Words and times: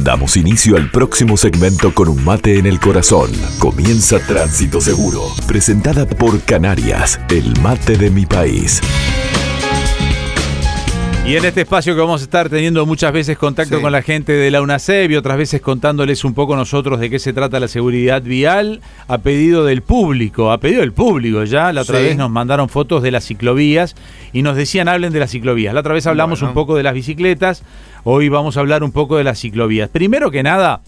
Damos 0.00 0.36
inicio 0.36 0.76
al 0.76 0.90
próximo 0.90 1.36
segmento 1.36 1.92
con 1.92 2.08
un 2.08 2.24
mate 2.24 2.58
en 2.58 2.66
el 2.66 2.78
corazón. 2.78 3.32
Comienza 3.58 4.20
Tránsito 4.20 4.80
Seguro, 4.80 5.22
presentada 5.46 6.06
por 6.06 6.40
Canarias, 6.42 7.20
el 7.28 7.58
mate 7.60 7.96
de 7.96 8.08
mi 8.08 8.24
país. 8.24 8.80
Y 11.28 11.36
en 11.36 11.44
este 11.44 11.60
espacio 11.60 11.94
que 11.94 12.00
vamos 12.00 12.22
a 12.22 12.24
estar 12.24 12.48
teniendo 12.48 12.86
muchas 12.86 13.12
veces 13.12 13.36
contacto 13.36 13.76
Sí. 13.76 13.82
con 13.82 13.92
la 13.92 14.00
gente 14.00 14.32
de 14.32 14.50
la 14.50 14.62
UNACEB 14.62 15.10
y 15.10 15.16
otras 15.16 15.36
veces 15.36 15.60
contándoles 15.60 16.24
un 16.24 16.32
poco 16.32 16.56
nosotros 16.56 16.98
de 17.00 17.10
qué 17.10 17.18
se 17.18 17.34
trata 17.34 17.60
la 17.60 17.68
seguridad 17.68 18.22
vial, 18.22 18.80
a 19.08 19.18
pedido 19.18 19.66
del 19.66 19.82
público, 19.82 20.50
a 20.50 20.58
pedido 20.58 20.80
del 20.80 20.94
público 20.94 21.44
ya, 21.44 21.70
la 21.74 21.82
otra 21.82 21.98
Sí. 21.98 22.04
vez 22.04 22.16
nos 22.16 22.30
mandaron 22.30 22.70
fotos 22.70 23.02
de 23.02 23.10
las 23.10 23.26
ciclovías 23.26 23.94
y 24.32 24.40
nos 24.40 24.56
decían 24.56 24.88
hablen 24.88 25.12
de 25.12 25.18
las 25.18 25.30
ciclovías. 25.30 25.74
La 25.74 25.80
otra 25.80 25.92
vez 25.92 26.06
hablamos 26.06 26.40
Bueno. 26.40 26.52
un 26.52 26.54
poco 26.54 26.76
de 26.76 26.82
las 26.82 26.94
bicicletas, 26.94 27.62
hoy 28.04 28.30
vamos 28.30 28.56
a 28.56 28.60
hablar 28.60 28.82
un 28.82 28.92
poco 28.92 29.18
de 29.18 29.24
las 29.24 29.38
ciclovías. 29.38 29.90
Primero 29.90 30.30
que 30.30 30.42
nada, 30.42 30.80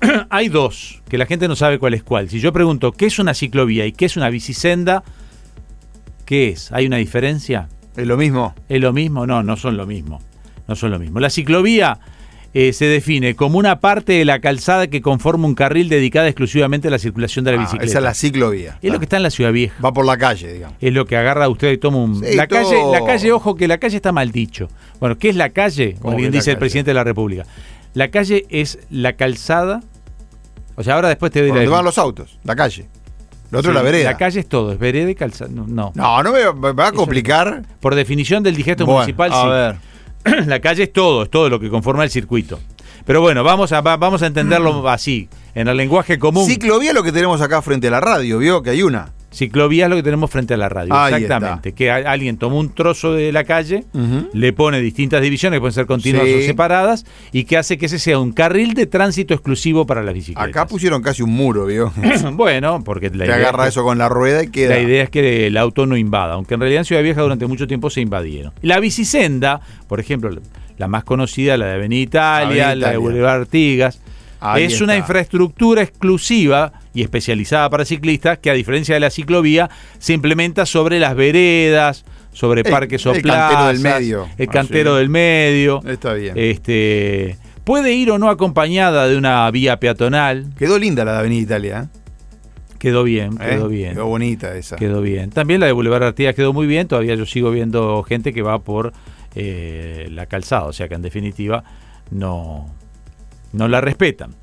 hay 0.30 0.50
dos, 0.50 1.02
que 1.08 1.18
la 1.18 1.26
gente 1.26 1.48
no 1.48 1.56
sabe 1.56 1.80
cuál 1.80 1.94
es 1.94 2.04
cuál. 2.04 2.30
Si 2.30 2.38
yo 2.38 2.52
pregunto 2.52 2.92
qué 2.92 3.06
es 3.06 3.18
una 3.18 3.34
ciclovía 3.34 3.86
y 3.86 3.92
qué 3.92 4.04
es 4.04 4.16
una 4.16 4.30
bicisenda, 4.30 5.02
¿qué 6.26 6.50
es? 6.50 6.70
¿Hay 6.70 6.86
una 6.86 6.98
diferencia? 6.98 7.68
Es 7.96 8.06
lo 8.06 8.16
mismo. 8.16 8.54
¿Es 8.68 8.80
lo 8.80 8.92
mismo? 8.92 9.26
No, 9.26 9.42
no 9.42 9.56
son 9.56 9.76
lo 9.76 9.86
mismo. 9.86 10.20
No 10.66 10.74
son 10.76 10.90
lo 10.90 10.98
mismo. 10.98 11.20
La 11.20 11.30
ciclovía 11.30 11.98
eh, 12.54 12.72
se 12.72 12.86
define 12.86 13.34
como 13.34 13.58
una 13.58 13.80
parte 13.80 14.12
de 14.14 14.24
la 14.24 14.38
calzada 14.40 14.86
que 14.86 15.02
conforma 15.02 15.46
un 15.46 15.54
carril 15.54 15.88
dedicada 15.88 16.26
exclusivamente 16.28 16.88
a 16.88 16.90
la 16.90 16.98
circulación 16.98 17.44
de 17.44 17.52
la 17.52 17.58
Ah, 17.58 17.60
bicicleta. 17.62 17.84
esa 17.86 17.98
es 17.98 18.04
la 18.04 18.14
ciclovía. 18.14 18.78
Es 18.80 18.92
lo 18.92 18.98
que 18.98 19.04
está 19.04 19.16
en 19.16 19.24
la 19.24 19.30
ciudad 19.30 19.52
vieja. 19.52 19.74
Va 19.82 19.92
por 19.92 20.06
la 20.06 20.16
calle, 20.16 20.52
digamos. 20.52 20.76
Es 20.80 20.92
lo 20.92 21.04
que 21.04 21.16
agarra 21.16 21.44
a 21.44 21.48
usted 21.48 21.72
y 21.72 21.78
toma 21.78 21.98
un. 21.98 22.24
Sí, 22.24 22.34
la 22.36 22.46
todo- 22.46 22.62
calle, 22.62 22.82
la 22.92 23.04
calle, 23.04 23.32
ojo 23.32 23.54
que 23.56 23.68
la 23.68 23.78
calle 23.78 23.96
está 23.96 24.12
mal 24.12 24.30
dicho. 24.32 24.68
Bueno, 25.00 25.18
¿qué 25.18 25.28
es 25.28 25.36
la 25.36 25.50
calle? 25.50 25.92
¿Cómo 25.94 26.02
Como 26.04 26.16
bien 26.18 26.30
dice 26.32 26.50
el 26.52 26.58
presidente 26.58 26.90
de 26.90 26.94
la 26.94 27.04
República. 27.04 27.44
La 27.92 28.08
calle 28.10 28.46
es 28.48 28.78
la 28.90 29.12
calzada. 29.14 29.80
O 30.76 30.82
sea, 30.82 30.94
ahora 30.94 31.08
después 31.08 31.30
te 31.30 31.40
doy 31.40 31.50
Por 31.50 31.58
la 31.58 31.62
donde 31.64 31.76
van 31.76 31.84
los 31.84 31.98
autos, 31.98 32.38
la 32.44 32.56
calle. 32.56 32.86
Lo 33.54 33.60
otro 33.60 33.72
Sí, 33.72 33.76
es 33.78 33.82
la 33.82 33.90
vereda. 33.90 34.10
La 34.10 34.16
calle 34.18 34.40
es 34.40 34.48
todo, 34.48 34.72
es 34.72 34.78
vereda 34.78 35.10
y 35.10 35.14
calzada. 35.14 35.50
No, 35.52 35.66
no. 35.66 35.92
No, 35.94 36.22
me, 36.32 36.52
me 36.52 36.72
va 36.72 36.84
a 36.84 36.88
Eso- 36.88 36.96
complicar. 36.96 37.62
Por 37.80 37.94
definición 37.94 38.42
del 38.42 38.54
digesto 38.56 38.84
Bueno, 38.84 39.00
municipal, 39.00 39.30
a 39.32 39.42
sí. 39.42 39.48
ver. 40.32 40.46
la 40.46 40.60
calle 40.60 40.82
es 40.84 40.92
todo, 40.92 41.22
es 41.24 41.30
todo 41.30 41.48
lo 41.48 41.58
que 41.60 41.70
conforma 41.70 42.04
el 42.04 42.10
circuito. 42.10 42.58
Pero 43.06 43.20
bueno, 43.20 43.44
vamos 43.44 43.72
a, 43.72 43.80
va- 43.80 43.96
vamos 43.96 44.22
a 44.22 44.26
entenderlo 44.26 44.88
así, 44.88 45.28
en 45.54 45.68
el 45.68 45.76
lenguaje 45.76 46.18
común. 46.18 46.46
Ciclovía 46.46 46.92
lo 46.92 47.02
que 47.02 47.12
tenemos 47.12 47.40
acá 47.40 47.60
frente 47.62 47.88
a 47.88 47.90
la 47.90 48.00
radio, 48.00 48.38
vio 48.38 48.62
que 48.62 48.70
hay 48.70 48.82
una. 48.82 49.10
Ciclovía 49.34 49.84
es 49.84 49.90
lo 49.90 49.96
que 49.96 50.02
tenemos 50.02 50.30
frente 50.30 50.54
a 50.54 50.56
la 50.56 50.68
radio. 50.68 50.94
Ahí 50.94 51.14
exactamente. 51.24 51.72
Que 51.72 51.90
a- 51.90 51.96
alguien 52.10 52.36
tomó 52.38 52.58
un 52.58 52.72
trozo 52.72 53.12
de 53.12 53.32
la 53.32 53.44
calle, 53.44 53.84
le 54.32 54.52
pone 54.52 54.80
distintas 54.80 55.20
divisiones 55.22 55.56
que 55.56 55.60
pueden 55.60 55.74
ser 55.74 55.86
continuas 55.86 56.24
Sí. 56.26 56.34
o 56.34 56.42
separadas, 56.42 57.04
y 57.32 57.44
que 57.44 57.56
hace 57.56 57.76
que 57.76 57.86
ese 57.86 57.98
sea 57.98 58.18
un 58.18 58.32
carril 58.32 58.74
de 58.74 58.86
tránsito 58.86 59.34
exclusivo 59.34 59.86
para 59.86 60.02
las 60.02 60.14
bicicletas. 60.14 60.48
Acá 60.48 60.66
pusieron 60.66 61.02
casi 61.02 61.22
un 61.22 61.30
muro, 61.30 61.66
vio. 61.66 61.92
bueno, 62.32 62.82
porque 62.84 63.10
la 63.10 63.18
Te 63.18 63.24
idea, 63.24 63.34
agarra 63.36 63.64
es 63.64 63.66
que, 63.66 63.68
eso 63.70 63.82
con 63.84 63.98
la 63.98 64.08
rueda 64.08 64.42
y 64.44 64.48
queda. 64.50 64.74
la 64.76 64.80
idea 64.80 65.02
es 65.02 65.10
que 65.10 65.46
el 65.48 65.56
auto 65.56 65.86
no 65.86 65.96
invada, 65.96 66.34
aunque 66.34 66.54
en 66.54 66.60
realidad 66.60 66.80
en 66.80 66.84
Ciudad 66.84 67.02
Vieja 67.02 67.20
durante 67.22 67.46
mucho 67.46 67.66
tiempo 67.66 67.90
se 67.90 68.00
invadieron. 68.00 68.52
La 68.62 68.78
bicisenda, 68.80 69.60
por 69.88 69.98
ejemplo, 70.00 70.30
la 70.78 70.88
más 70.88 71.04
conocida, 71.04 71.56
la 71.56 71.66
de 71.66 71.72
Avenida 71.74 72.00
Italia, 72.02 72.46
Avenida 72.46 72.64
la 72.66 72.70
de 72.74 72.78
Italia. 72.80 72.98
Boulevard 72.98 73.40
Artigas, 73.42 74.00
Ahí 74.44 74.64
es 74.64 74.80
una 74.80 74.96
infraestructura 74.96 75.82
exclusiva 75.82 76.72
y 76.92 77.02
especializada 77.02 77.68
para 77.70 77.84
ciclistas 77.84 78.38
que 78.38 78.50
a 78.50 78.54
diferencia 78.54 78.94
de 78.94 79.00
la 79.00 79.10
ciclovía 79.10 79.70
se 79.98 80.12
implementa 80.12 80.66
sobre 80.66 80.98
las 80.98 81.14
veredas, 81.16 82.04
sobre 82.32 82.60
El- 82.62 82.70
parques 82.70 83.04
o 83.06 83.12
el 83.12 83.22
cantero 83.22 83.66
del 83.68 83.80
medio. 83.80 84.28
el 84.38 84.48
Ah, 84.48 84.52
cantero 84.52 84.92
sí. 84.92 84.98
del 84.98 85.08
medio. 85.08 85.80
Está 85.86 86.12
bien. 86.14 86.34
Este 86.36 87.38
puede 87.64 87.94
ir 87.94 88.10
o 88.10 88.18
no 88.18 88.28
acompañada 88.28 89.08
de 89.08 89.16
una 89.16 89.50
vía 89.50 89.80
peatonal. 89.80 90.46
Quedó 90.58 90.78
linda 90.78 91.04
la 91.04 91.12
de 91.14 91.18
Avenida 91.20 91.42
Italia, 91.42 91.88
Quedó 92.78 93.02
bien, 93.02 93.38
¿eh? 93.40 93.46
quedó 93.50 93.68
bien. 93.68 93.94
Quedó 93.94 94.06
bonita 94.06 94.54
esa. 94.56 94.76
Quedó 94.76 95.00
bien. 95.00 95.30
También 95.30 95.58
la 95.60 95.66
de 95.66 95.72
Boulevard 95.72 96.02
Artigas 96.02 96.34
quedó 96.34 96.52
muy 96.52 96.66
bien. 96.66 96.86
Todavía 96.86 97.14
yo 97.14 97.24
sigo 97.24 97.50
viendo 97.50 98.02
gente 98.02 98.34
que 98.34 98.42
va 98.42 98.58
por 98.58 98.92
eh, 99.34 100.06
la 100.10 100.26
calzada. 100.26 100.64
O 100.66 100.72
sea 100.74 100.86
que 100.88 100.94
en 100.94 101.00
definitiva 101.00 101.64
no, 102.10 102.68
no 103.54 103.68
la 103.68 103.80
respetan. 103.80 104.34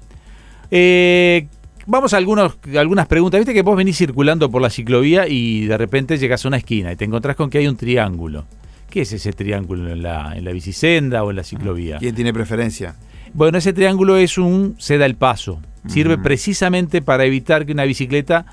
Eh, 0.69 1.47
vamos 1.85 2.13
a 2.13 2.17
algunos, 2.17 2.57
algunas 2.77 3.07
preguntas. 3.07 3.39
Viste 3.39 3.53
que 3.53 3.61
vos 3.61 3.75
venís 3.75 3.97
circulando 3.97 4.49
por 4.49 4.61
la 4.61 4.69
ciclovía 4.69 5.27
y 5.27 5.65
de 5.65 5.77
repente 5.77 6.17
llegas 6.17 6.45
a 6.45 6.47
una 6.47 6.57
esquina 6.57 6.91
y 6.91 6.95
te 6.95 7.05
encontrás 7.05 7.35
con 7.35 7.49
que 7.49 7.59
hay 7.59 7.67
un 7.67 7.77
triángulo. 7.77 8.45
¿Qué 8.89 9.01
es 9.01 9.13
ese 9.13 9.31
triángulo 9.31 9.89
en 9.91 10.03
la, 10.03 10.33
en 10.35 10.43
la 10.43 10.51
bicisenda 10.51 11.23
o 11.23 11.29
en 11.29 11.37
la 11.37 11.43
ciclovía? 11.43 11.97
¿Quién 11.97 12.15
tiene 12.15 12.33
preferencia? 12.33 12.95
Bueno, 13.33 13.57
ese 13.57 13.71
triángulo 13.71 14.17
es 14.17 14.37
un 14.37 14.75
se 14.79 14.97
da 14.97 15.05
el 15.05 15.15
paso. 15.15 15.61
Sirve 15.87 16.15
Ujú. 16.15 16.23
precisamente 16.23 17.01
para 17.01 17.25
evitar 17.25 17.65
que 17.65 17.71
una 17.71 17.85
bicicleta 17.85 18.45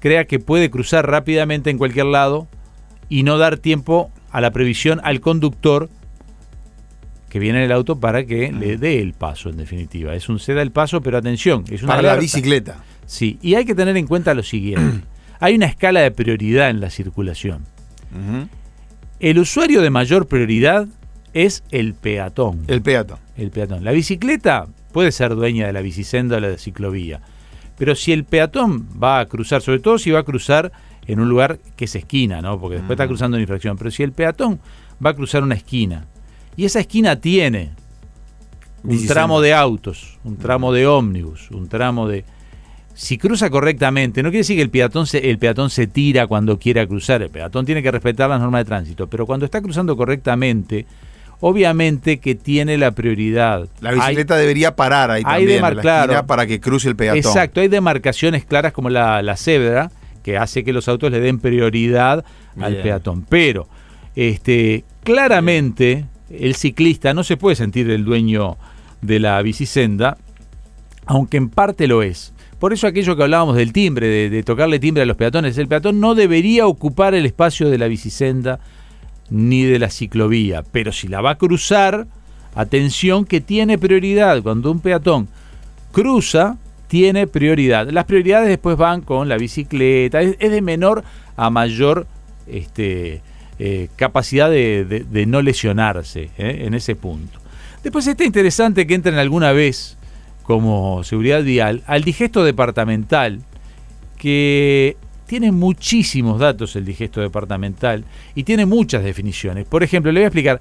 crea 0.00 0.26
que 0.26 0.38
puede 0.38 0.70
cruzar 0.70 1.08
rápidamente 1.08 1.70
en 1.70 1.78
cualquier 1.78 2.06
lado 2.06 2.46
y 3.08 3.22
no 3.22 3.38
dar 3.38 3.56
tiempo 3.56 4.10
a 4.30 4.40
la 4.40 4.50
previsión 4.50 5.00
al 5.02 5.20
conductor 5.20 5.88
que 7.30 7.38
viene 7.38 7.60
en 7.60 7.64
el 7.66 7.72
auto 7.72 7.98
para 7.98 8.26
que 8.26 8.52
le 8.52 8.76
dé 8.76 9.00
el 9.00 9.14
paso, 9.14 9.48
en 9.48 9.56
definitiva. 9.56 10.14
Es 10.14 10.28
un 10.28 10.40
se 10.40 10.52
da 10.52 10.62
el 10.62 10.72
paso, 10.72 11.00
pero 11.00 11.16
atención, 11.16 11.64
es 11.70 11.82
una 11.82 11.94
Para 11.94 12.02
la 12.02 12.16
bicicleta. 12.16 12.82
Sí, 13.06 13.38
y 13.40 13.54
hay 13.54 13.64
que 13.64 13.74
tener 13.74 13.96
en 13.96 14.06
cuenta 14.06 14.34
lo 14.34 14.42
siguiente. 14.42 15.06
hay 15.40 15.54
una 15.54 15.66
escala 15.66 16.00
de 16.00 16.10
prioridad 16.10 16.68
en 16.68 16.80
la 16.80 16.90
circulación. 16.90 17.64
El 19.20 19.38
usuario 19.38 19.80
de 19.80 19.90
mayor 19.90 20.26
prioridad 20.26 20.88
es 21.32 21.62
el 21.70 21.94
peatón. 21.94 22.64
El 22.66 22.82
peatón. 22.82 23.18
el 23.36 23.52
peatón. 23.52 23.84
La 23.84 23.92
bicicleta 23.92 24.66
puede 24.92 25.12
ser 25.12 25.36
dueña 25.36 25.68
de 25.68 25.72
la 25.72 25.80
bicisenda 25.82 26.38
o 26.38 26.40
la 26.40 26.48
de 26.48 26.58
ciclovía, 26.58 27.20
pero 27.78 27.94
si 27.94 28.12
el 28.12 28.24
peatón 28.24 28.88
va 29.00 29.20
a 29.20 29.26
cruzar, 29.26 29.62
sobre 29.62 29.78
todo 29.78 29.98
si 29.98 30.10
va 30.10 30.18
a 30.18 30.24
cruzar 30.24 30.72
en 31.06 31.20
un 31.20 31.28
lugar 31.28 31.60
que 31.76 31.84
es 31.84 31.94
esquina, 31.94 32.42
¿no? 32.42 32.60
Porque 32.60 32.76
después 32.76 32.96
está 32.96 33.06
cruzando 33.06 33.36
en 33.36 33.42
infracción, 33.42 33.78
pero 33.78 33.92
si 33.92 34.02
el 34.02 34.10
peatón 34.10 34.58
va 35.04 35.10
a 35.10 35.14
cruzar 35.14 35.44
una 35.44 35.54
esquina 35.54 36.06
y 36.56 36.64
esa 36.64 36.80
esquina 36.80 37.20
tiene 37.20 37.70
un 38.82 39.06
tramo 39.06 39.40
de 39.40 39.54
autos, 39.54 40.18
un 40.24 40.36
tramo 40.36 40.72
de 40.72 40.86
ómnibus, 40.86 41.50
un 41.50 41.68
tramo 41.68 42.08
de 42.08 42.24
si 42.94 43.16
cruza 43.16 43.48
correctamente, 43.48 44.22
no 44.22 44.28
quiere 44.28 44.40
decir 44.40 44.56
que 44.56 44.62
el 44.62 44.70
peatón 44.70 45.06
se, 45.06 45.30
el 45.30 45.38
peatón 45.38 45.70
se 45.70 45.86
tira 45.86 46.26
cuando 46.26 46.58
quiera 46.58 46.86
cruzar, 46.86 47.22
el 47.22 47.30
peatón 47.30 47.64
tiene 47.64 47.82
que 47.82 47.90
respetar 47.90 48.28
las 48.28 48.40
normas 48.40 48.60
de 48.60 48.64
tránsito, 48.66 49.08
pero 49.08 49.24
cuando 49.26 49.46
está 49.46 49.62
cruzando 49.62 49.96
correctamente, 49.96 50.86
obviamente 51.40 52.18
que 52.20 52.34
tiene 52.34 52.76
la 52.76 52.90
prioridad. 52.90 53.68
La 53.80 53.90
Hay- 53.90 53.96
bicicleta 53.96 54.36
debería 54.36 54.76
parar 54.76 55.10
ahí 55.10 55.22
hay 55.24 55.46
también 55.46 55.62
la 55.62 55.80
claro. 55.80 56.26
para 56.26 56.46
que 56.46 56.60
cruce 56.60 56.88
el 56.88 56.96
peatón. 56.96 57.18
Exacto, 57.18 57.60
hay 57.60 57.68
demarcaciones 57.68 58.44
claras 58.44 58.72
como 58.72 58.90
la, 58.90 59.22
la 59.22 59.36
cebra, 59.36 59.90
que 60.22 60.36
hace 60.36 60.64
que 60.64 60.72
los 60.72 60.86
autos 60.88 61.10
le 61.10 61.20
den 61.20 61.38
prioridad 61.38 62.24
al 62.60 62.76
peatón. 62.76 63.24
Pero, 63.26 63.68
este, 64.14 64.84
claramente, 65.02 66.04
el 66.30 66.54
ciclista 66.54 67.12
no 67.12 67.24
se 67.24 67.36
puede 67.36 67.56
sentir 67.56 67.90
el 67.90 68.04
dueño 68.04 68.56
de 69.02 69.18
la 69.18 69.40
bicisenda, 69.42 70.16
aunque 71.06 71.36
en 71.36 71.48
parte 71.48 71.86
lo 71.86 72.02
es. 72.02 72.32
Por 72.58 72.72
eso 72.72 72.86
aquello 72.86 73.16
que 73.16 73.22
hablábamos 73.22 73.56
del 73.56 73.72
timbre, 73.72 74.30
de, 74.30 74.42
tocarle 74.42 74.78
timbre 74.78 75.02
a 75.02 75.06
los 75.06 75.16
peatones, 75.16 75.56
el 75.58 75.66
peatón 75.66 75.98
no 75.98 76.14
debería 76.14 76.66
ocupar 76.66 77.14
el 77.14 77.26
espacio 77.26 77.70
de 77.70 77.78
la 77.78 77.88
bicisenda 77.88 78.60
ni 79.30 79.64
de 79.64 79.78
la 79.78 79.90
ciclovía, 79.90 80.62
pero 80.70 80.92
si 80.92 81.08
la 81.08 81.20
va 81.20 81.30
a 81.30 81.38
cruzar, 81.38 82.06
atención 82.54 83.24
que 83.24 83.40
tiene 83.40 83.78
prioridad. 83.78 84.42
Cuando 84.42 84.70
un 84.70 84.80
peatón 84.80 85.28
cruza, 85.90 86.58
tiene 86.88 87.26
prioridad. 87.26 87.88
Las 87.88 88.04
prioridades 88.04 88.48
después 88.48 88.76
van 88.76 89.00
con 89.00 89.28
la 89.28 89.38
bicicleta, 89.38 90.20
es, 90.20 90.36
es 90.38 90.50
de 90.50 90.60
menor 90.60 91.02
a 91.36 91.48
mayor 91.48 92.06
este, 92.46 93.22
eh, 93.62 93.90
capacidad 93.94 94.50
de, 94.50 95.24
no 95.28 95.42
lesionarse 95.42 96.30
¿eh? 96.38 96.62
en 96.64 96.72
ese 96.72 96.96
punto. 96.96 97.38
Después 97.82 98.06
está 98.06 98.24
interesante 98.24 98.86
que 98.86 98.94
entren 98.94 99.16
alguna 99.16 99.52
vez 99.52 99.98
como 100.44 101.04
seguridad 101.04 101.42
vial 101.42 101.82
al 101.86 102.02
digesto 102.02 102.42
departamental, 102.42 103.40
que 104.16 104.96
tiene 105.26 105.52
muchísimos 105.52 106.40
datos 106.40 106.74
el 106.74 106.86
digesto 106.86 107.20
departamental 107.20 108.06
y 108.34 108.44
tiene 108.44 108.64
muchas 108.64 109.04
definiciones. 109.04 109.66
Por 109.66 109.82
ejemplo, 109.82 110.10
le 110.10 110.20
voy 110.20 110.24
a 110.24 110.28
explicar, 110.28 110.58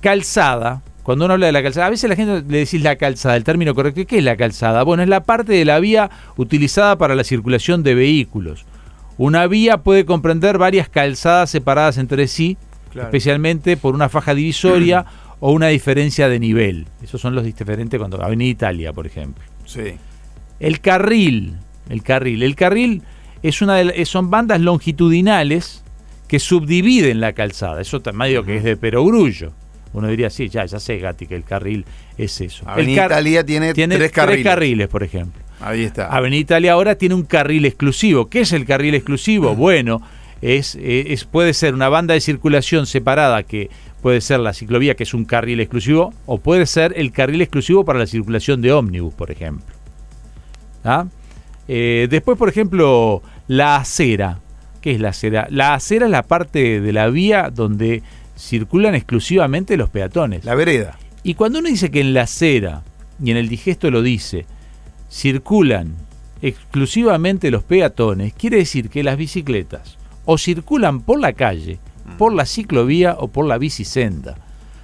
calzada, 0.00 0.82
cuando 1.04 1.26
uno 1.26 1.34
habla 1.34 1.46
de 1.46 1.52
la 1.52 1.62
calzada, 1.62 1.86
a 1.86 1.90
veces 1.90 2.10
la 2.10 2.16
gente 2.16 2.42
le 2.50 2.58
decís 2.58 2.82
la 2.82 2.96
calzada, 2.96 3.36
el 3.36 3.44
término 3.44 3.72
correcto, 3.72 4.00
¿y 4.00 4.06
¿qué 4.06 4.18
es 4.18 4.24
la 4.24 4.36
calzada? 4.36 4.82
Bueno, 4.82 5.04
es 5.04 5.08
la 5.08 5.22
parte 5.22 5.52
de 5.52 5.64
la 5.64 5.78
vía 5.78 6.10
utilizada 6.36 6.98
para 6.98 7.14
la 7.14 7.22
circulación 7.22 7.84
de 7.84 7.94
vehículos. 7.94 8.66
Una 9.16 9.46
vía 9.46 9.78
puede 9.78 10.04
comprender 10.04 10.58
varias 10.58 10.88
calzadas 10.88 11.50
separadas 11.50 11.98
entre 11.98 12.26
sí, 12.28 12.56
Claro. 12.90 13.08
especialmente 13.08 13.76
por 13.76 13.94
una 13.94 14.08
faja 14.08 14.34
divisoria 14.34 15.04
o 15.40 15.50
una 15.52 15.68
diferencia 15.68 16.28
de 16.28 16.38
nivel. 16.38 16.86
Esos 17.02 17.20
son 17.20 17.34
los 17.34 17.44
diferentes 17.44 17.98
cuando 17.98 18.22
Avenida 18.22 18.50
Italia, 18.50 18.92
por 18.92 19.06
ejemplo. 19.06 19.42
Sí. 19.64 19.96
El 20.60 20.80
carril, 20.80 21.56
el 21.88 22.02
carril, 22.04 22.42
el 22.44 22.54
carril 22.54 23.02
es 23.42 23.60
una 23.62 23.76
de 23.76 24.04
son 24.06 24.30
bandas 24.30 24.60
longitudinales 24.60 25.82
que 26.28 26.38
subdividen 26.38 27.20
la 27.20 27.32
calzada. 27.32 27.80
Eso 27.80 28.00
medio 28.12 28.44
que 28.44 28.56
es 28.56 28.64
de 28.64 28.76
perogrullo. 28.76 29.52
Uno 29.92 30.08
diría, 30.08 30.30
sí, 30.30 30.48
ya, 30.48 30.64
ya 30.64 30.80
sé, 30.80 30.98
Gatti, 30.98 31.26
que 31.26 31.36
el 31.36 31.44
carril 31.44 31.84
es 32.18 32.40
eso. 32.40 32.68
Avenida 32.68 33.02
el 33.04 33.08
car- 33.08 33.10
Italia 33.20 33.44
tiene, 33.46 33.74
tiene 33.74 33.96
tres 33.96 34.10
carriles. 34.12 34.44
carriles, 34.44 34.88
por 34.88 35.02
ejemplo. 35.02 35.40
Ahí 35.66 35.82
está. 35.84 36.06
Avenida 36.08 36.40
Italia 36.40 36.72
ahora 36.72 36.96
tiene 36.96 37.14
un 37.14 37.22
carril 37.24 37.64
exclusivo. 37.64 38.26
¿Qué 38.28 38.40
es 38.40 38.52
el 38.52 38.66
carril 38.66 38.94
exclusivo? 38.94 39.54
Bueno, 39.54 40.02
es, 40.42 40.74
eh, 40.74 41.06
es- 41.08 41.24
puede 41.24 41.54
ser 41.54 41.72
una 41.74 41.88
banda 41.88 42.12
de 42.14 42.20
circulación 42.20 42.86
separada 42.86 43.42
que 43.44 43.70
puede 44.02 44.20
ser 44.20 44.40
la 44.40 44.52
ciclovía, 44.52 44.94
que 44.94 45.04
es 45.04 45.14
un 45.14 45.24
carril 45.24 45.60
exclusivo, 45.60 46.12
o 46.26 46.36
puede 46.38 46.66
ser 46.66 46.92
el 46.96 47.12
carril 47.12 47.40
exclusivo 47.40 47.84
para 47.84 47.98
la 47.98 48.06
circulación 48.06 48.60
de 48.60 48.72
ómnibus, 48.72 49.14
por 49.14 49.30
ejemplo. 49.30 49.74
¿Ah? 50.84 51.06
Eh, 51.66 52.08
después, 52.10 52.36
por 52.36 52.48
ejemplo, 52.50 53.22
la 53.48 53.76
acera. 53.76 54.40
¿Qué 54.82 54.90
es 54.92 55.00
la 55.00 55.08
acera? 55.10 55.46
La 55.50 55.72
acera 55.72 56.04
es 56.04 56.10
la 56.12 56.24
parte 56.24 56.80
de 56.82 56.92
la 56.92 57.08
vía 57.08 57.50
donde 57.50 58.02
circulan 58.36 58.94
exclusivamente 58.94 59.78
los 59.78 59.88
peatones. 59.88 60.44
La 60.44 60.54
vereda. 60.54 60.98
Y 61.22 61.34
cuando 61.34 61.60
uno 61.60 61.70
dice 61.70 61.90
que 61.90 62.00
en 62.02 62.12
la 62.12 62.22
acera, 62.24 62.82
y 63.22 63.30
en 63.30 63.38
el 63.38 63.48
digesto 63.48 63.90
lo 63.90 64.02
dice, 64.02 64.44
circulan 65.10 65.94
exclusivamente 66.42 67.50
los 67.50 67.62
peatones, 67.62 68.32
quiere 68.34 68.58
decir 68.58 68.90
que 68.90 69.02
las 69.02 69.16
bicicletas 69.16 69.96
o 70.24 70.38
circulan 70.38 71.00
por 71.00 71.20
la 71.20 71.32
calle, 71.32 71.78
por 72.18 72.32
la 72.32 72.46
ciclovía 72.46 73.16
o 73.18 73.28
por 73.28 73.46
la 73.46 73.58
bicisenda. 73.58 74.36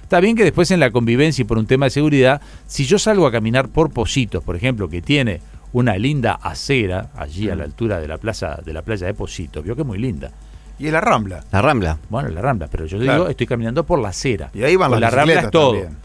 Está 0.03 0.19
bien 0.19 0.35
que 0.35 0.43
después 0.43 0.71
en 0.71 0.79
la 0.79 0.91
convivencia 0.91 1.41
y 1.41 1.45
por 1.45 1.57
un 1.57 1.65
tema 1.67 1.85
de 1.85 1.91
seguridad, 1.91 2.41
si 2.67 2.85
yo 2.85 2.99
salgo 2.99 3.25
a 3.27 3.31
caminar 3.31 3.69
por 3.69 3.91
Positos, 3.91 4.43
por 4.43 4.55
ejemplo, 4.55 4.89
que 4.89 5.01
tiene 5.01 5.39
una 5.73 5.97
linda 5.97 6.33
acera 6.33 7.11
allí 7.15 7.49
a 7.49 7.55
la 7.55 7.63
altura 7.63 7.99
de 7.99 8.07
la 8.07 8.17
plaza 8.17 8.59
de 8.65 8.73
la 8.73 8.81
playa 8.81 9.07
de 9.07 9.13
Positos, 9.13 9.63
vio 9.63 9.75
que 9.75 9.81
es 9.83 9.87
muy 9.87 9.97
linda. 9.99 10.31
Y 10.79 10.87
es 10.87 10.91
la 10.93 10.99
Rambla. 10.99 11.43
La 11.51 11.61
Rambla. 11.61 11.97
Bueno, 12.09 12.29
la 12.29 12.41
Rambla, 12.41 12.67
pero 12.67 12.85
yo 12.87 12.97
Claro. 12.99 13.19
digo, 13.19 13.29
estoy 13.29 13.47
caminando 13.47 13.85
por 13.85 13.99
la 13.99 14.09
acera. 14.09 14.49
Y 14.53 14.63
ahí 14.63 14.75
van 14.75 14.91
las 14.91 14.99
la 14.99 15.09
Rambla 15.11 15.23
bicicletas 15.35 15.45
es 15.45 15.51
todo. 15.51 15.71
también. 15.73 15.97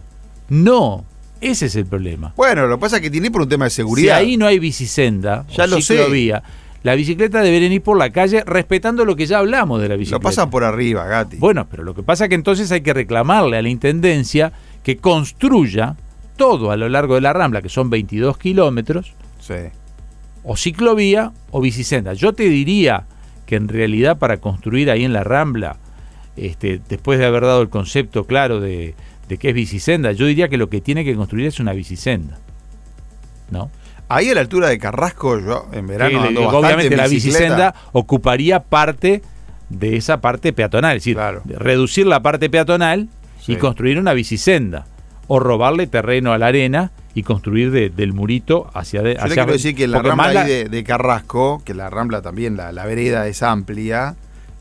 No, 0.48 1.04
ese 1.40 1.66
es 1.66 1.76
el 1.76 1.86
problema. 1.86 2.32
Bueno, 2.36 2.66
lo 2.66 2.76
que 2.76 2.80
pasa 2.80 2.96
es 2.96 3.02
que 3.02 3.10
tiene 3.10 3.30
por 3.30 3.42
un 3.42 3.48
tema 3.48 3.64
de 3.66 3.70
Si 3.70 3.76
seguridad. 3.76 4.16
ahí 4.16 4.36
no 4.36 4.46
hay 4.46 4.58
bicisenda 4.58 5.44
Ya 5.56 5.64
o 5.64 5.66
lo 5.66 5.80
sé. 5.80 5.96
ciclovía, 5.96 6.42
la 6.82 6.94
bicicleta 6.94 7.40
deberían 7.42 7.72
ir 7.72 7.82
por 7.82 7.98
la 7.98 8.10
calle 8.10 8.42
respetando 8.46 9.04
lo 9.04 9.16
que 9.16 9.26
ya 9.26 9.38
hablamos 9.38 9.80
de 9.82 9.88
la 9.88 9.94
lo 9.94 9.98
bicicleta. 9.98 10.22
pasan 10.22 10.50
por 10.50 10.62
arriba, 10.64 11.04
Gati. 11.06 11.36
Bueno, 11.38 11.66
pero 11.70 11.82
lo 11.82 11.94
que 11.94 12.02
pasa 12.02 12.24
es 12.24 12.28
que 12.28 12.34
entonces 12.36 12.70
hay 12.72 12.80
que 12.82 12.94
reclamarle 12.94 13.56
a 13.58 13.62
la 13.62 13.68
Intendencia 13.68 14.52
que 14.82 14.96
construya 14.96 15.96
todo 16.36 16.70
a 16.70 16.76
lo 16.76 16.88
largo 16.88 17.14
de 17.16 17.22
la 17.22 17.32
Rambla, 17.32 17.62
que 17.62 17.68
son 17.68 17.90
22 17.90 18.38
kilómetros, 18.38 19.14
Sí. 19.40 19.54
o 20.44 20.56
ciclovía 20.56 21.32
o 21.50 21.60
bicisenda. 21.60 22.12
Yo 22.12 22.32
te 22.34 22.44
diría 22.48 23.04
que 23.46 23.56
en 23.56 23.68
realidad 23.68 24.18
para 24.18 24.36
construir 24.38 24.90
ahí 24.90 25.04
en 25.04 25.12
la 25.12 25.24
Rambla, 25.24 25.76
este, 26.36 26.80
después 26.88 27.18
de 27.18 27.26
haber 27.26 27.42
dado 27.44 27.62
el 27.62 27.68
concepto 27.68 28.26
claro 28.26 28.60
de, 28.60 28.94
de 29.28 29.38
qué 29.38 29.48
es 29.50 29.54
bicisenda, 29.54 30.12
yo 30.12 30.26
diría 30.26 30.48
que 30.48 30.56
lo 30.56 30.68
que 30.68 30.80
tiene 30.80 31.04
que 31.04 31.14
construir 31.16 31.46
es 31.46 31.58
una 31.60 31.72
bicisenda. 31.72 32.38
¿No? 33.50 33.70
Ahí 34.08 34.30
a 34.30 34.34
la 34.34 34.40
altura 34.40 34.68
de 34.68 34.78
Carrasco, 34.78 35.38
yo 35.40 35.66
en 35.72 35.86
verano 35.86 36.22
Que, 36.22 36.28
ando 36.28 36.48
obviamente 36.48 36.94
en 36.94 36.96
la 37.00 37.08
bicisenda 37.08 37.74
ocuparía 37.92 38.60
parte 38.62 39.22
de 39.68 39.96
esa 39.96 40.20
parte 40.20 40.52
peatonal, 40.52 40.96
es 40.96 41.02
decir, 41.02 41.14
Claro. 41.16 41.42
reducir 41.44 42.06
la 42.06 42.20
parte 42.22 42.48
peatonal 42.48 43.08
y 43.48 43.56
construir 43.56 43.98
una 43.98 44.12
bicisenda 44.12 44.86
o 45.28 45.40
robarle 45.40 45.86
terreno 45.88 46.32
a 46.32 46.38
la 46.38 46.46
arena 46.46 46.92
y 47.14 47.22
construir 47.24 47.72
de- 47.72 47.90
del 47.90 48.12
murito 48.12 48.70
hacia 48.74 49.02
de, 49.02 49.14
Yo 49.14 49.20
hacia 49.20 49.28
le 49.28 49.34
quiero 49.34 49.52
decir 49.52 49.74
que 49.74 49.88
la 49.88 50.02
Rambla 50.02 50.32
la- 50.32 50.44
de, 50.44 50.64
de 50.68 50.84
Carrasco, 50.84 51.62
que 51.64 51.74
la 51.74 51.90
Rambla 51.90 52.22
también, 52.22 52.56
la, 52.56 52.70
la 52.72 52.84
vereda 52.86 53.26
es 53.26 53.42
amplia, 53.42 54.14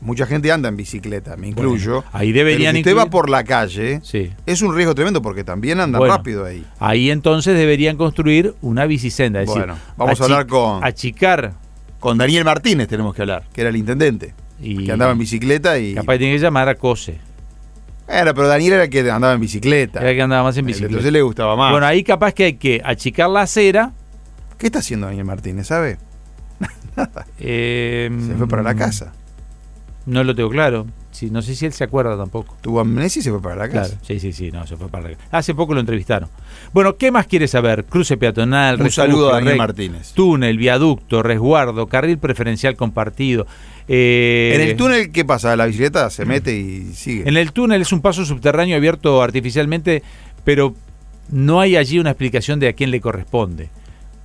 mucha 0.06 0.24
gente 0.24 0.50
anda 0.52 0.68
en 0.68 0.76
bicicleta, 0.76 1.36
me 1.36 1.48
incluyo. 1.48 1.94
Bueno, 2.02 2.08
ahí 2.12 2.32
deberían 2.32 2.72
Pero 2.74 2.84
si 2.84 2.90
usted 2.90 2.96
va 3.06 3.10
por 3.10 3.28
la 3.28 3.44
calle, 3.44 4.00
Sí. 4.02 4.30
es 4.46 4.62
un 4.62 4.74
riesgo 4.74 4.94
tremendo 4.94 5.20
porque 5.20 5.42
también 5.44 5.80
anda 5.80 5.98
Bueno. 5.98 6.16
rápido 6.16 6.44
ahí. 6.44 6.64
Ahí 6.78 7.10
entonces 7.10 7.58
deberían 7.58 7.96
construir 7.96 8.54
una 8.62 8.86
bicisenda, 8.86 9.42
es 9.42 9.46
Bueno, 9.48 9.74
decir, 9.74 9.92
vamos 9.96 10.20
a 10.20 10.24
hablar 10.24 10.46
con- 10.46 10.82
achicar 10.84 11.52
Con 11.98 12.18
Daniel 12.18 12.44
Martínez 12.44 12.86
tenemos 12.88 13.14
que 13.14 13.22
hablar, 13.22 13.44
que 13.52 13.62
era 13.62 13.70
el 13.70 13.76
intendente, 13.76 14.32
y 14.60 14.84
que 14.84 14.92
andaba 14.92 15.10
en 15.12 15.18
bicicleta 15.18 15.76
y... 15.78 15.94
capaz 15.94 16.18
tiene 16.18 16.34
que 16.34 16.38
llamar 16.40 16.68
a 16.68 16.74
Cose, 16.76 17.18
Bueno, 18.06 18.32
pero 18.34 18.46
Daniel 18.46 18.74
era 18.74 18.84
el 18.84 18.90
que 18.90 19.10
andaba 19.10 19.32
en 19.34 19.40
bicicleta. 19.40 20.00
era 20.00 20.10
el 20.10 20.16
que 20.16 20.22
andaba 20.22 20.44
más 20.44 20.56
en 20.56 20.66
bicicleta. 20.66 20.90
Entonces 20.92 21.12
le 21.12 21.22
gustaba 21.22 21.56
más. 21.56 21.72
Bueno, 21.72 21.84
ahí 21.86 22.04
capaz 22.04 22.32
que 22.32 22.44
hay 22.44 22.52
que 22.54 22.80
achicar 22.84 23.28
la 23.28 23.40
acera. 23.42 23.92
¿Qué 24.56 24.66
está 24.66 24.78
haciendo 24.78 25.06
Daniel 25.06 25.24
Martínez, 25.24 25.66
sabe? 25.66 25.98
eh, 27.40 28.10
Se 28.26 28.34
fue 28.34 28.46
para 28.46 28.62
la 28.62 28.74
casa. 28.74 29.12
No 30.06 30.22
lo 30.24 30.34
tengo 30.34 30.48
claro. 30.50 30.86
Sí, 31.10 31.30
no 31.30 31.40
sé 31.42 31.54
si 31.56 31.64
él 31.66 31.72
se 31.72 31.82
acuerda 31.82 32.16
tampoco. 32.16 32.56
Tuvo 32.60 32.78
amnesia 32.80 33.20
y 33.20 33.22
se 33.22 33.30
fue 33.30 33.40
para 33.42 33.56
la 33.56 33.68
casa. 33.68 33.88
Claro, 33.90 34.04
sí, 34.06 34.20
sí, 34.20 34.32
sí, 34.32 34.50
no, 34.52 34.66
se 34.66 34.76
fue 34.76 34.88
para 34.88 35.10
la 35.10 35.16
Hace 35.30 35.54
poco 35.54 35.72
lo 35.74 35.80
entrevistaron. 35.80 36.28
Bueno, 36.72 36.96
¿qué 36.96 37.10
más 37.10 37.26
quiere 37.26 37.48
saber? 37.48 37.84
Cruce 37.86 38.16
peatonal, 38.16 38.80
Un 38.80 38.90
saludo 38.90 39.30
a 39.30 39.36
Daniel 39.36 39.54
rec- 39.54 39.58
Martínez. 39.58 40.12
túnel, 40.12 40.58
viaducto, 40.58 41.22
resguardo, 41.22 41.86
carril 41.86 42.18
preferencial 42.18 42.76
compartido. 42.76 43.46
Eh, 43.88 44.52
En 44.54 44.60
el 44.60 44.76
túnel, 44.76 45.10
¿qué 45.10 45.24
pasa? 45.24 45.56
La 45.56 45.66
bicicleta 45.66 46.10
se 46.10 46.24
mete 46.26 46.54
y 46.56 46.92
sigue. 46.92 47.28
En 47.28 47.36
el 47.36 47.52
túnel 47.52 47.80
es 47.82 47.92
un 47.92 48.00
paso 48.00 48.24
subterráneo 48.24 48.76
abierto 48.76 49.22
artificialmente, 49.22 50.02
pero 50.44 50.74
no 51.30 51.60
hay 51.60 51.76
allí 51.76 51.98
una 51.98 52.10
explicación 52.10 52.60
de 52.60 52.68
a 52.68 52.72
quién 52.74 52.90
le 52.90 53.00
corresponde. 53.00 53.70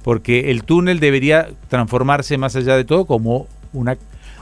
Porque 0.03 0.51
el 0.51 0.63
túnel 0.63 0.99
debería 0.99 1.49
transformarse 1.69 2.37
más 2.37 2.55
allá 2.55 2.75
de 2.75 2.83
todo 2.83 3.05
como 3.05 3.47
una 3.71 3.97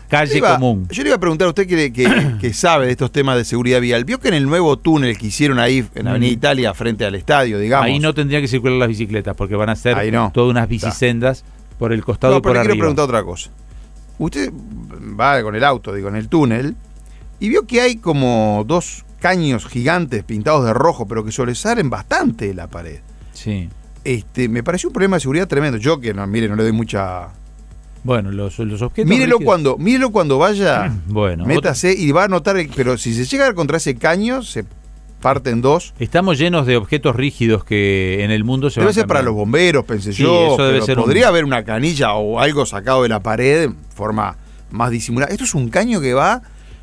calle 0.09 0.37
iba- 0.37 0.55
común. 0.55 0.87
Yo 0.89 1.03
le 1.03 1.09
iba 1.09 1.15
a 1.15 1.19
preguntar 1.19 1.45
a 1.45 1.49
usted 1.49 1.67
que, 1.67 1.93
que- 1.93 2.35
que 2.41 2.53
sabe 2.53 2.87
de 2.87 2.91
estos 2.91 3.11
temas 3.11 3.37
de 3.37 3.45
seguridad 3.45 3.79
vial. 3.79 4.03
¿Vio 4.05 4.19
que 4.19 4.27
en 4.27 4.33
el 4.33 4.45
nuevo 4.45 4.77
túnel 4.77 5.17
que 5.17 5.27
hicieron 5.27 5.59
ahí 5.59 5.87
en 5.95 6.07
Avenida 6.07 6.29
Mm. 6.29 6.33
Italia, 6.33 6.73
frente 6.73 7.05
al 7.05 7.15
estadio, 7.15 7.59
digamos? 7.59 7.85
Ahí 7.85 7.99
no 7.99 8.13
tendría 8.13 8.41
que 8.41 8.47
circular 8.47 8.77
las 8.77 8.87
bicicletas 8.89 9.35
porque 9.35 9.55
van 9.55 9.69
a 9.69 9.75
ser 9.75 10.11
no. 10.11 10.31
todas 10.33 10.49
unas 10.51 10.67
bicisendas 10.67 11.45
por 11.77 11.93
el 11.93 12.03
costado 12.03 12.33
No, 12.33 12.39
y 12.39 12.41
por 12.41 12.51
pero 12.51 12.63
le 12.63 12.69
quiero 12.69 12.73
arriba. 12.73 12.83
preguntar 12.95 13.05
otra 13.05 13.23
cosa. 13.23 13.49
Usted 14.17 14.51
va 15.19 15.41
con 15.41 15.55
el 15.55 15.63
auto, 15.63 15.93
digo, 15.93 16.09
en 16.09 16.15
el 16.17 16.27
túnel, 16.27 16.75
y 17.39 17.47
vio 17.47 17.65
que 17.65 17.79
hay 17.79 17.95
como 17.97 18.65
dos 18.67 19.05
caños 19.21 19.65
gigantes 19.65 20.23
pintados 20.25 20.65
de 20.65 20.73
rojo, 20.73 21.07
pero 21.07 21.23
que 21.23 21.31
sobresalen 21.31 21.89
bastante 21.89 22.53
la 22.53 22.67
pared. 22.67 22.99
Sí. 23.33 23.69
Este, 24.03 24.49
me 24.49 24.63
pareció 24.63 24.89
un 24.89 24.93
problema 24.93 25.17
de 25.17 25.21
seguridad 25.21 25.47
tremendo. 25.47 25.77
Yo 25.77 25.99
que 26.01 26.13
no, 26.13 26.25
mire, 26.27 26.47
no 26.49 26.55
le 26.55 26.63
doy 26.63 26.71
mucha. 26.73 27.29
Bueno, 28.03 28.31
los, 28.31 28.57
los 28.59 28.81
objetos. 28.81 29.09
Mírelo 29.09 29.37
rígidos- 29.37 29.45
cuando, 29.45 29.77
mírelo 29.77 30.09
cuando 30.11 30.37
vaya, 30.37 30.91
Bueno, 31.07 31.45
métase 31.45 31.93
y 31.97 32.11
va 32.11 32.25
a 32.25 32.27
notar. 32.27 32.57
el- 32.57 32.69
pero 32.75 32.97
si 32.97 33.13
se 33.13 33.25
llega 33.25 33.53
contra 33.53 33.77
ese 33.77 33.95
caño, 33.95 34.41
se 34.43 34.65
parte 35.21 35.49
en 35.49 35.61
dos. 35.61 35.93
Estamos 35.99 36.37
llenos 36.37 36.65
de 36.65 36.77
objetos 36.77 37.13
rígidos 37.15 37.65
que 37.65 38.23
en 38.23 38.31
el 38.31 38.45
mundo 38.45 38.69
se 38.69 38.79
Debe 38.79 38.87
van 38.87 38.93
ser 38.95 39.05
para 39.07 39.21
los 39.21 39.33
bomberos, 39.33 39.83
pensé 39.85 40.13
Sí, 40.13 40.23
yo. 40.23 40.53
eso 40.53 40.63
debe 40.65 40.81
ser 40.81 40.97
un- 40.97 41.03
podría 41.03 41.27
haber 41.27 41.43
una 41.43 41.63
canilla 41.65 42.13
o 42.13 42.39
algo 42.39 42.65
sacado 42.65 43.03
de 43.03 43.09
la 43.09 43.19
pared 43.21 43.63
en 43.63 43.75
forma 43.93 44.37
más 44.71 44.91
disimulada. 44.91 45.31
Esto 45.31 45.43
es 45.43 45.53
un 45.55 45.67
caño 45.69 45.99
que 45.99 46.13
va 46.13 46.41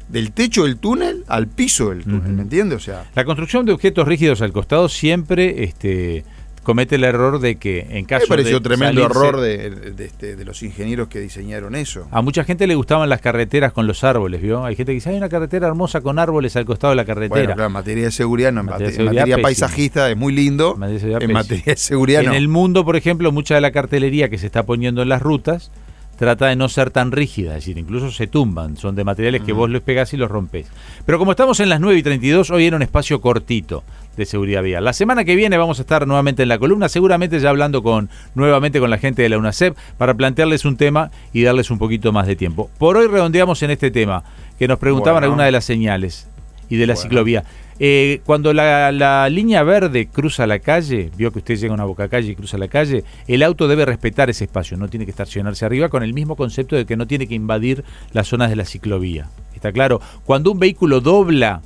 del 0.08 0.32
techo 0.32 0.64
del 0.64 0.76
túnel 0.76 1.24
al 1.28 1.48
piso 1.48 1.88
del 1.90 2.04
túnel. 2.04 2.32
¿me 2.32 2.42
entiende? 2.42 2.76
O 2.76 2.78
sea, 2.78 3.04
La 3.14 3.24
construcción 3.24 3.64
de 3.64 3.72
objetos 3.72 4.06
rígidos 4.06 4.42
al 4.42 4.52
costado 4.52 4.88
siempre 4.90 5.64
este, 5.64 6.24
comete 6.66 6.96
el 6.96 7.04
error 7.04 7.38
de 7.38 7.56
que 7.56 7.86
en 7.90 8.04
caso 8.04 8.24
me 8.24 8.28
pareció 8.36 8.58
de 8.58 8.64
tremendo 8.64 9.00
salirse- 9.02 9.10
error 9.10 9.40
de, 9.40 9.70
de 9.92 10.04
este- 10.04 10.36
de 10.36 10.44
los 10.44 10.62
ingenieros 10.62 11.08
que 11.08 11.20
diseñaron 11.20 11.74
eso. 11.76 12.08
A 12.10 12.20
mucha 12.20 12.42
gente 12.44 12.66
le 12.66 12.74
gustaban 12.74 13.08
las 13.08 13.20
carreteras 13.20 13.72
con 13.72 13.86
los 13.86 14.02
árboles, 14.04 14.42
¿vio? 14.42 14.64
Hay 14.64 14.74
gente 14.76 14.90
que 14.90 14.96
dice, 14.96 15.10
hay 15.10 15.16
una 15.16 15.28
carretera 15.28 15.68
hermosa 15.68 16.00
con 16.00 16.18
árboles 16.18 16.56
al 16.56 16.64
costado 16.66 16.90
de 16.90 16.96
la 16.96 17.04
Bueno, 17.04 17.14
carretera. 17.28 17.54
claro, 17.54 17.66
en 17.68 17.72
materia 17.72 18.04
de 18.04 18.10
seguridad, 18.10 18.52
no, 18.52 18.60
en 18.60 18.66
Materia 18.66 18.88
en 18.88 18.94
seguridad, 18.96 19.22
materia 19.22 19.42
paisajista 19.42 20.10
es 20.10 20.16
muy 20.16 20.32
lindo. 20.34 20.72
En 20.74 20.80
materia 20.80 20.94
de 20.94 21.00
seguridad, 21.00 21.22
en 21.22 21.32
materia 21.32 21.64
de 21.66 21.76
seguridad, 21.76 22.20
en 22.22 22.28
no. 22.30 22.34
el 22.34 22.48
mundo, 22.48 22.84
por 22.84 22.96
ejemplo, 22.96 23.30
mucha 23.32 23.54
de 23.54 23.60
la 23.60 23.70
cartelería 23.70 24.28
que 24.28 24.38
se 24.38 24.46
está 24.46 24.64
poniendo 24.66 25.02
en 25.02 25.08
las 25.08 25.22
rutas 25.22 25.70
trata 26.16 26.46
de 26.46 26.56
no 26.56 26.68
ser 26.68 26.90
tan 26.90 27.12
rígida, 27.12 27.50
es 27.50 27.64
decir, 27.64 27.78
incluso 27.78 28.10
se 28.10 28.26
tumban, 28.26 28.76
son 28.76 28.96
de 28.96 29.04
materiales 29.04 29.42
que 29.42 29.52
vos 29.52 29.70
los 29.70 29.82
pegás 29.82 30.12
y 30.12 30.16
los 30.16 30.30
rompés. 30.30 30.66
Pero 31.04 31.18
como 31.18 31.32
estamos 31.32 31.60
en 31.60 31.68
las 31.68 31.80
9 31.80 31.98
y 31.98 32.02
32, 32.02 32.50
hoy 32.50 32.66
era 32.66 32.76
un 32.76 32.82
espacio 32.82 33.20
cortito 33.20 33.84
de 34.16 34.24
seguridad 34.24 34.62
vial. 34.62 34.84
La 34.84 34.92
semana 34.92 35.24
que 35.24 35.36
viene 35.36 35.58
vamos 35.58 35.78
a 35.78 35.82
estar 35.82 36.06
nuevamente 36.06 36.42
en 36.42 36.48
la 36.48 36.58
columna, 36.58 36.88
seguramente 36.88 37.38
ya 37.38 37.50
hablando 37.50 37.82
con 37.82 38.08
nuevamente 38.34 38.80
con 38.80 38.90
la 38.90 38.98
gente 38.98 39.22
de 39.22 39.28
la 39.28 39.38
UNACEP 39.38 39.76
para 39.98 40.14
plantearles 40.14 40.64
un 40.64 40.76
tema 40.76 41.10
y 41.32 41.42
darles 41.42 41.70
un 41.70 41.78
poquito 41.78 42.12
más 42.12 42.26
de 42.26 42.36
tiempo. 42.36 42.70
Por 42.78 42.96
hoy 42.96 43.06
redondeamos 43.06 43.62
en 43.62 43.70
este 43.70 43.90
tema, 43.90 44.24
que 44.58 44.68
nos 44.68 44.78
preguntaban 44.78 45.20
Bueno. 45.20 45.26
algunas 45.26 45.46
de 45.46 45.52
las 45.52 45.64
señales 45.64 46.28
y 46.68 46.76
de 46.76 46.86
la 46.86 46.94
Bueno. 46.94 47.02
ciclovía. 47.02 47.44
Eh, 47.78 48.20
cuando 48.24 48.52
la, 48.54 48.90
la 48.90 49.28
línea 49.28 49.62
verde 49.62 50.06
cruza 50.06 50.46
la 50.46 50.58
calle, 50.60 51.10
vio 51.16 51.30
que 51.30 51.38
usted 51.40 51.56
llega 51.56 51.72
a 51.72 51.74
una 51.74 51.84
boca 51.84 52.08
calle 52.08 52.32
y 52.32 52.34
cruza 52.34 52.56
la 52.56 52.68
calle, 52.68 53.04
el 53.28 53.42
auto 53.42 53.68
debe 53.68 53.84
respetar 53.84 54.30
ese 54.30 54.44
espacio, 54.44 54.76
no 54.78 54.88
tiene 54.88 55.04
que 55.04 55.10
estacionarse 55.10 55.64
arriba 55.66 55.88
con 55.90 56.02
el 56.02 56.14
mismo 56.14 56.36
concepto 56.36 56.74
de 56.74 56.86
que 56.86 56.96
no 56.96 57.06
tiene 57.06 57.26
que 57.26 57.34
invadir 57.34 57.84
las 58.12 58.28
zonas 58.28 58.48
de 58.48 58.56
la 58.56 58.64
ciclovía. 58.64 59.28
¿Está 59.54 59.72
claro? 59.72 60.00
Cuando 60.24 60.52
un 60.52 60.58
vehículo 60.58 61.00
dobla, 61.00 61.60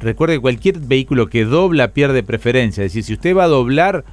recuerde 0.00 0.34
que 0.34 0.40
cualquier 0.40 0.78
vehículo 0.80 1.28
que 1.28 1.44
dobla 1.44 1.88
pierde 1.92 2.22
preferencia. 2.24 2.84
Es 2.84 2.92
decir, 2.92 3.04
si 3.04 3.12
usted 3.12 3.36
va 3.36 3.44
a 3.44 3.48
doblar 3.48 4.04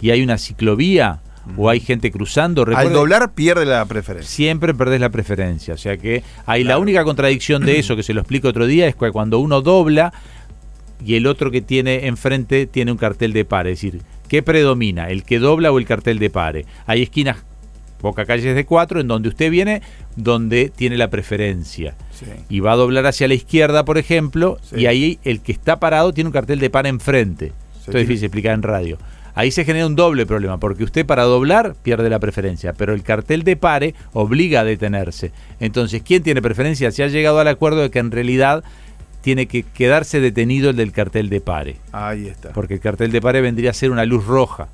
y 0.00 0.10
hay 0.10 0.22
una 0.22 0.38
ciclovía 0.38 1.20
o 1.56 1.68
hay 1.70 1.80
gente 1.80 2.10
cruzando, 2.10 2.64
Al 2.74 2.92
doblar 2.92 3.32
pierde 3.32 3.64
la 3.66 3.84
preferencia. 3.86 4.28
siempre 4.30 4.74
perdés 4.74 5.00
la 5.00 5.10
preferencia. 5.10 5.74
O 5.74 5.78
sea 5.78 5.96
que 5.96 6.22
hay 6.46 6.64
la 6.64 6.78
única 6.78 7.04
contradicción 7.04 7.64
de 7.64 7.78
eso, 7.78 7.96
que 7.96 8.02
se 8.02 8.14
lo 8.14 8.20
explico 8.20 8.48
otro 8.48 8.66
día, 8.66 8.86
es 8.86 8.94
que 8.94 9.10
cuando 9.10 9.38
uno 9.38 9.60
dobla, 9.62 10.12
y 11.04 11.14
el 11.14 11.26
otro 11.26 11.50
que 11.50 11.60
tiene 11.60 12.06
enfrente 12.06 12.66
tiene 12.66 12.90
un 12.92 12.98
cartel 12.98 13.32
de 13.32 13.44
pare. 13.44 13.72
Es 13.72 13.80
decir, 13.80 14.02
¿qué 14.28 14.42
predomina? 14.42 15.08
¿El 15.10 15.22
que 15.22 15.38
dobla 15.38 15.70
o 15.72 15.78
el 15.78 15.86
cartel 15.86 16.18
de 16.18 16.28
pare? 16.28 16.66
Hay 16.86 17.02
esquinas, 17.02 17.36
boca 18.02 18.24
calles 18.24 18.54
de 18.56 18.64
cuatro, 18.66 19.00
en 19.00 19.06
donde 19.08 19.28
usted 19.28 19.50
viene, 19.50 19.80
donde 20.16 20.70
tiene 20.74 20.96
la 20.96 21.08
preferencia. 21.08 21.94
Sí. 22.12 22.26
Y 22.48 22.60
va 22.60 22.72
a 22.72 22.76
doblar 22.76 23.06
hacia 23.06 23.28
la 23.28 23.34
izquierda, 23.34 23.84
por 23.84 23.96
ejemplo, 23.96 24.58
Sí. 24.62 24.80
y 24.80 24.86
ahí 24.86 25.18
el 25.24 25.40
que 25.40 25.52
está 25.52 25.78
parado 25.78 26.12
tiene 26.12 26.28
un 26.28 26.32
cartel 26.32 26.58
de 26.58 26.68
pare 26.70 26.88
enfrente. 26.88 27.52
Esto 27.78 27.92
es 27.96 28.06
difícil 28.06 28.26
explicar 28.26 28.54
en 28.54 28.62
radio. 28.62 28.98
Ahí 29.38 29.52
se 29.52 29.64
genera 29.64 29.86
un 29.86 29.94
doble 29.94 30.26
problema, 30.26 30.58
porque 30.58 30.82
usted 30.82 31.06
para 31.06 31.22
doblar 31.22 31.76
pierde 31.80 32.10
la 32.10 32.18
preferencia, 32.18 32.72
pero 32.72 32.92
el 32.92 33.04
cartel 33.04 33.44
de 33.44 33.54
pare 33.56 33.94
obliga 34.12 34.62
a 34.62 34.64
detenerse. 34.64 35.30
Entonces, 35.60 36.02
¿quién 36.02 36.24
tiene 36.24 36.42
preferencia? 36.42 36.90
Se 36.90 37.04
ha 37.04 37.06
llegado 37.06 37.38
al 37.38 37.46
acuerdo 37.46 37.82
de 37.82 37.90
que 37.92 38.00
en 38.00 38.10
realidad 38.10 38.64
tiene 39.20 39.46
que 39.46 39.62
quedarse 39.62 40.18
detenido 40.18 40.70
el 40.70 40.76
del 40.76 40.90
cartel 40.90 41.28
de 41.28 41.40
pare, 41.40 41.76
Ahí 41.92 42.26
está. 42.26 42.52
porque 42.52 42.74
el 42.74 42.80
cartel 42.80 43.12
de 43.12 43.20
pare 43.20 43.40
vendría 43.40 43.70
a 43.70 43.74
ser 43.74 43.92
una 43.92 44.04
luz 44.04 44.26
roja. 44.26 44.66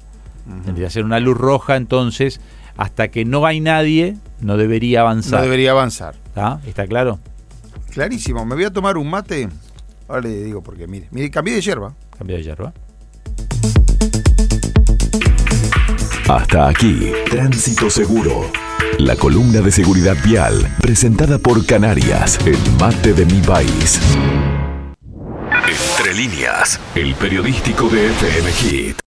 Vendría 0.46 0.86
a 0.86 0.90
ser 0.90 1.04
una 1.04 1.20
luz 1.20 1.36
roja, 1.36 1.76
entonces, 1.76 2.40
hasta 2.78 3.08
que 3.08 3.26
no 3.26 3.44
hay 3.44 3.60
nadie, 3.60 4.16
no 4.40 4.56
debería 4.56 5.00
No 5.00 5.08
avanzar. 5.08 5.42
debería 5.42 5.72
avanzar. 5.72 6.14
¿Está? 6.28 6.60
¿Está 6.66 6.86
claro? 6.86 7.18
Clarísimo. 7.90 8.46
Me 8.46 8.54
voy 8.54 8.64
a 8.64 8.70
tomar 8.72 8.96
un 8.96 9.10
mate. 9.10 9.46
Ahora 10.08 10.22
le 10.22 10.42
digo 10.44 10.62
porque, 10.62 10.86
mire, 10.86 11.08
mire, 11.10 11.30
cambié 11.30 11.54
de 11.54 11.60
hierba. 11.60 11.94
Cambio 12.16 12.36
de 12.36 12.42
hierba. 12.42 12.72
Hasta 16.28 16.68
aquí, 16.68 17.12
Tránsito 17.30 17.90
Seguro. 17.90 18.50
La 18.98 19.14
columna 19.14 19.60
de 19.60 19.70
seguridad 19.70 20.16
vial, 20.24 20.74
presentada 20.80 21.38
por 21.38 21.66
Canarias, 21.66 22.38
el 22.46 22.56
mate 22.80 23.12
de 23.12 23.26
mi 23.26 23.42
país. 23.42 24.00
Entre 25.68 26.14
líneas, 26.14 26.80
el 26.94 27.14
periodístico 27.14 27.90
de 27.90 28.06
FM 28.06 28.52
Hit. 28.52 28.96